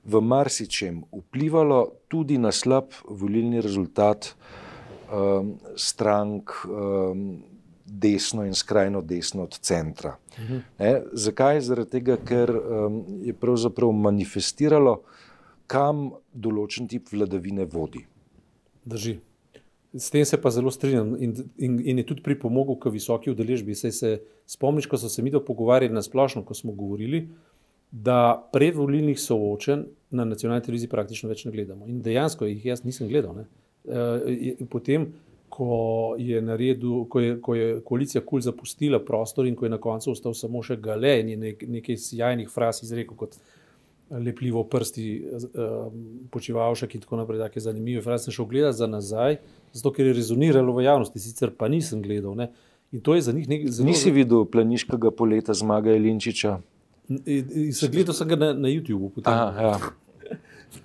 v 0.05 0.21
marsičem 0.21 1.03
vplivalo 1.13 1.93
tudi 2.09 2.39
na 2.39 2.53
slab 2.53 2.91
volilni 3.09 3.61
rezultat 3.61 4.35
um, 5.13 5.59
strank. 5.77 6.51
Um, 6.69 7.43
Desno 7.93 8.47
in 8.47 8.55
skrajno 8.55 9.03
desno 9.03 9.43
od 9.43 9.59
centra. 9.61 10.17
Mhm. 10.39 10.57
-huh. 10.79 11.03
Zakaj? 11.13 11.61
Zaradi 11.61 11.91
tega, 11.91 12.17
ker 12.17 12.51
um, 12.51 13.05
je 13.21 13.33
pravzaprav 13.33 13.93
manifestiralo, 13.93 15.03
kam 15.67 16.11
določen 16.33 16.89
tip 16.89 17.13
vladavine 17.13 17.65
vodi. 17.65 18.07
Drži. 18.85 19.19
S 19.95 20.11
tem 20.11 20.25
se 20.25 20.41
pa 20.41 20.51
zelo 20.51 20.71
strinjam 20.71 21.17
in, 21.21 21.35
in, 21.59 21.81
in 21.85 21.99
je 21.99 22.07
tudi 22.07 22.23
pripomogel 22.25 22.79
k 22.81 22.91
visoki 22.91 23.31
udeležbi. 23.31 23.75
Se, 23.75 23.91
se 23.93 24.13
spomniš, 24.49 24.87
ko 24.89 24.99
so 24.99 25.09
se 25.13 25.23
mi 25.23 25.31
to 25.31 25.43
pogovarjali 25.45 25.95
na 25.95 26.03
splošno, 26.03 26.45
ko 26.49 26.55
smo 26.55 26.73
govorili, 26.73 27.27
da 27.91 28.49
predvolilnih 28.53 29.21
soočen 29.21 29.85
na 30.11 30.25
nacionalni 30.25 30.65
televiziji 30.65 30.89
praktično 30.89 31.29
več 31.29 31.45
ne 31.45 31.53
gledamo. 31.53 31.87
In 31.87 32.01
dejansko 32.03 32.49
jih 32.49 32.65
jaz 32.67 32.85
nisem 32.85 33.09
gledal. 33.09 33.45
E, 33.85 34.55
potem, 34.71 35.11
ko 35.53 36.15
je, 36.19 36.41
naredil, 36.41 37.05
ko, 37.13 37.21
je, 37.21 37.35
ko 37.41 37.55
je 37.55 37.81
koalicija 37.85 38.23
KUL 38.25 38.41
zapustila 38.41 39.03
prostor 39.05 39.47
in 39.47 39.57
ko 39.57 39.67
je 39.67 39.75
na 39.75 39.79
koncu 39.81 40.15
ostal 40.15 40.33
samo 40.35 40.63
še 40.65 40.79
gale 40.81 41.19
in 41.21 41.35
je 41.35 41.37
nek, 41.37 41.65
nekaj 41.69 41.99
sjajnih 42.01 42.49
fraz 42.49 42.81
izrekel 42.81 43.19
kot 43.21 43.37
lepljivo 44.13 44.65
prsti, 44.69 45.07
počivalšek 46.31 46.95
in 46.95 47.01
tako 47.01 47.17
naprej, 47.17 47.41
tako 47.41 47.61
zanimive 47.61 48.03
fraze, 48.05 48.29
sem 48.29 48.37
šel 48.37 48.47
gledati 48.51 48.79
za 48.79 48.87
nazaj 48.87 49.39
zato 49.73 49.93
ker 49.93 50.07
je 50.07 50.13
rezoniralo 50.13 50.75
v 50.77 50.85
javnosti, 50.85 51.19
sicer 51.19 51.53
pa 51.57 51.69
nisem 51.69 52.03
gledal. 52.03 52.37
Ne. 52.37 52.51
In 52.93 53.01
to 53.01 53.15
je 53.15 53.23
za 53.23 53.33
njih 53.33 53.49
nekaj 53.49 53.73
zelo. 53.73 53.89
Nisi 53.89 54.11
videl 54.13 54.45
planiškega 54.45 55.11
poleta 55.11 55.55
zmaga 55.57 55.95
Elinčiča? 55.97 56.59
Gledal 57.09 58.15
sem 58.15 58.29
ga 58.29 58.37
na, 58.37 58.53
na 58.53 58.69
YouTubu. 58.69 59.13
Aha, 59.25 59.63
ja. 59.63 59.77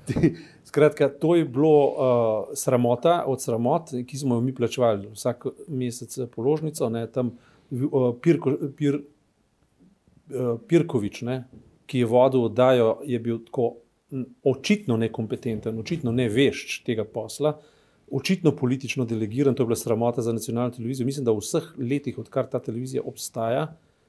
Skratka, 0.68 1.08
to 1.10 1.36
je 1.36 1.46
bilo 1.46 1.76
uh, 1.88 2.56
sramota 2.56 3.24
od 3.28 3.44
sramot, 3.44 3.92
ki 4.08 4.18
smo 4.18 4.36
jo 4.36 4.42
mi 4.44 4.56
plačevali 4.56 5.08
vsak 5.13 5.46
mesec 5.68 6.18
položnico. 6.36 6.90
Ne, 6.92 7.06
tam, 7.12 7.38
uh, 7.72 8.12
Pirko, 8.22 8.56
Pir, 8.76 9.00
uh, 9.00 10.60
Pirkovič, 10.68 11.22
ne, 11.28 11.46
ki 11.88 12.04
je 12.04 12.10
vodil 12.10 12.47
oddajo, 12.50 12.97
je 13.08 13.19
bil 13.19 13.41
tako 13.47 13.76
očitno 14.43 14.97
nekompetenten, 14.97 15.80
očitno 15.80 16.12
ne 16.12 16.30
vešč 16.30 16.82
tega 16.88 17.06
posla. 17.06 17.58
Očitno 18.08 18.54
politično 18.56 19.04
delegiran, 19.06 19.56
to 19.56 19.65
je 19.65 19.67
bila 19.67 19.76
sramota 19.76 20.23
za 20.23 20.32
nacionalno 20.32 20.71
televizijo. 20.71 21.06
Mislim, 21.06 21.26
da 21.28 21.34
v 21.36 21.41
vseh 21.43 21.73
letih, 21.78 22.19
odkar 22.19 22.47
ta 22.47 22.62
televizija 22.63 23.04
obstaja, 23.04 23.65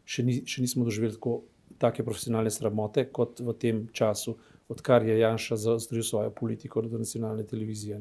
še, 0.06 0.22
ni, 0.22 0.36
še 0.46 0.62
nismo 0.62 0.86
doživeli 0.86 1.16
tako 1.16 1.40
take 1.82 2.04
profesionalne 2.06 2.50
sramote 2.50 3.08
kot 3.14 3.42
v 3.42 3.54
tem 3.58 3.82
času, 3.92 4.36
odkar 4.70 5.02
je 5.06 5.18
Janša 5.18 5.58
zaostril 5.58 6.06
svojo 6.06 6.30
politiko 6.30 6.82
do 6.82 6.98
nacionalne 6.98 7.42
televizije. 7.46 7.98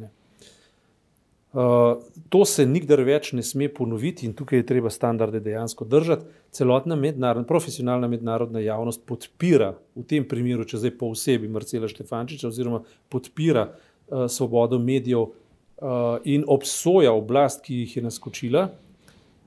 Uh, 1.57 2.03
to 2.29 2.43
se 2.45 2.67
nikdar 2.69 3.01
več 3.01 3.31
ne 3.33 3.41
sme 3.41 3.65
ponoviti 3.73 4.27
in 4.27 4.35
tukaj 4.37 4.59
je 4.59 4.65
treba 4.69 4.91
standarde 4.93 5.39
dejansko 5.41 5.87
držati. 5.89 6.27
Celotna 6.53 6.93
mednarodna, 6.95 7.47
profesionalna 7.49 8.05
mednarodna 8.07 8.61
javnost 8.61 9.01
podpira 9.09 9.71
v 9.95 10.03
tem 10.05 10.27
primeru, 10.29 10.67
če 10.69 10.83
zdaj 10.83 10.93
po 10.99 11.09
osebi 11.15 11.49
Marcela 11.49 11.89
Štefančiča, 11.89 12.51
oziroma 12.51 12.83
podpira 13.09 13.71
uh, 13.71 14.27
svobodo 14.29 14.77
medijev 14.77 15.23
uh, 15.25 16.19
in 16.29 16.45
obsoja 16.45 17.15
oblast, 17.17 17.65
ki 17.65 17.81
jih 17.81 17.97
je 17.97 18.05
naskočila. 18.05 18.67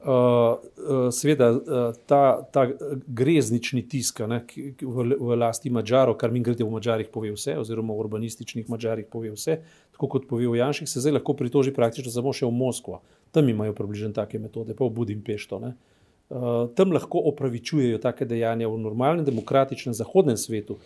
Uh, 0.00 1.10
seveda, 1.12 1.50
uh, 1.52 1.96
ta, 2.08 2.40
ta 2.52 2.62
greznični 3.06 3.82
tisk 3.84 4.22
ne, 4.24 4.38
v, 4.80 5.04
v 5.12 5.36
lasti 5.36 5.68
Mačarov, 5.68 6.16
kar 6.16 6.32
mi 6.32 6.40
grede 6.40 6.64
v 6.64 6.72
Mačarih, 6.72 7.10
pove 7.12 7.34
vse, 7.34 7.58
oziroma 7.60 7.92
v 7.92 8.06
urbanističnih 8.06 8.70
Mačarih, 8.72 9.04
pove 9.12 9.28
vse, 9.34 9.58
tako 9.92 10.08
kot 10.14 10.24
pove 10.30 10.48
v 10.48 10.56
Janših, 10.56 10.88
se 10.88 11.02
zdaj 11.04 11.18
lahko 11.18 11.34
pritoži 11.36 11.74
praktično 11.76 12.12
samo 12.14 12.32
še 12.32 12.48
v 12.48 12.56
Moskvo. 12.56 13.02
Tam 13.28 13.52
imajo 13.52 13.76
približno 13.76 14.14
take 14.16 14.40
metode, 14.40 14.72
pa 14.72 14.88
v 14.88 14.94
Budimpešto. 14.96 15.60
Uh, 15.60 16.72
tam 16.80 16.96
lahko 16.96 17.20
opravičujejo 17.34 18.00
take 18.00 18.24
dejanja 18.24 18.72
v 18.72 18.80
normalnem, 18.80 19.28
demokratičnem, 19.28 19.92
zahodnem 20.00 20.40
svetu. 20.40 20.78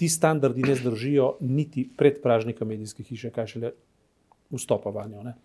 Ti 0.00 0.08
standardi 0.08 0.64
ne 0.64 0.78
zdržijo 0.80 1.36
niti 1.44 1.84
pred 1.84 2.24
pražnika 2.24 2.64
medijske 2.64 3.04
hiše, 3.04 3.28
kaj 3.36 3.52
šele 3.52 3.76
vstopa 4.48 4.88
vanjo. 4.96 5.20
Ne. 5.28 5.36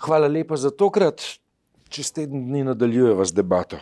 Hvala 0.00 0.24
lepa 0.32 0.56
za 0.56 0.72
tokrat 0.72 1.20
Čez 1.90 2.12
teden 2.14 2.44
dni 2.46 2.62
nadaljujeva 2.64 3.24
z 3.24 3.34
debato. 3.34 3.78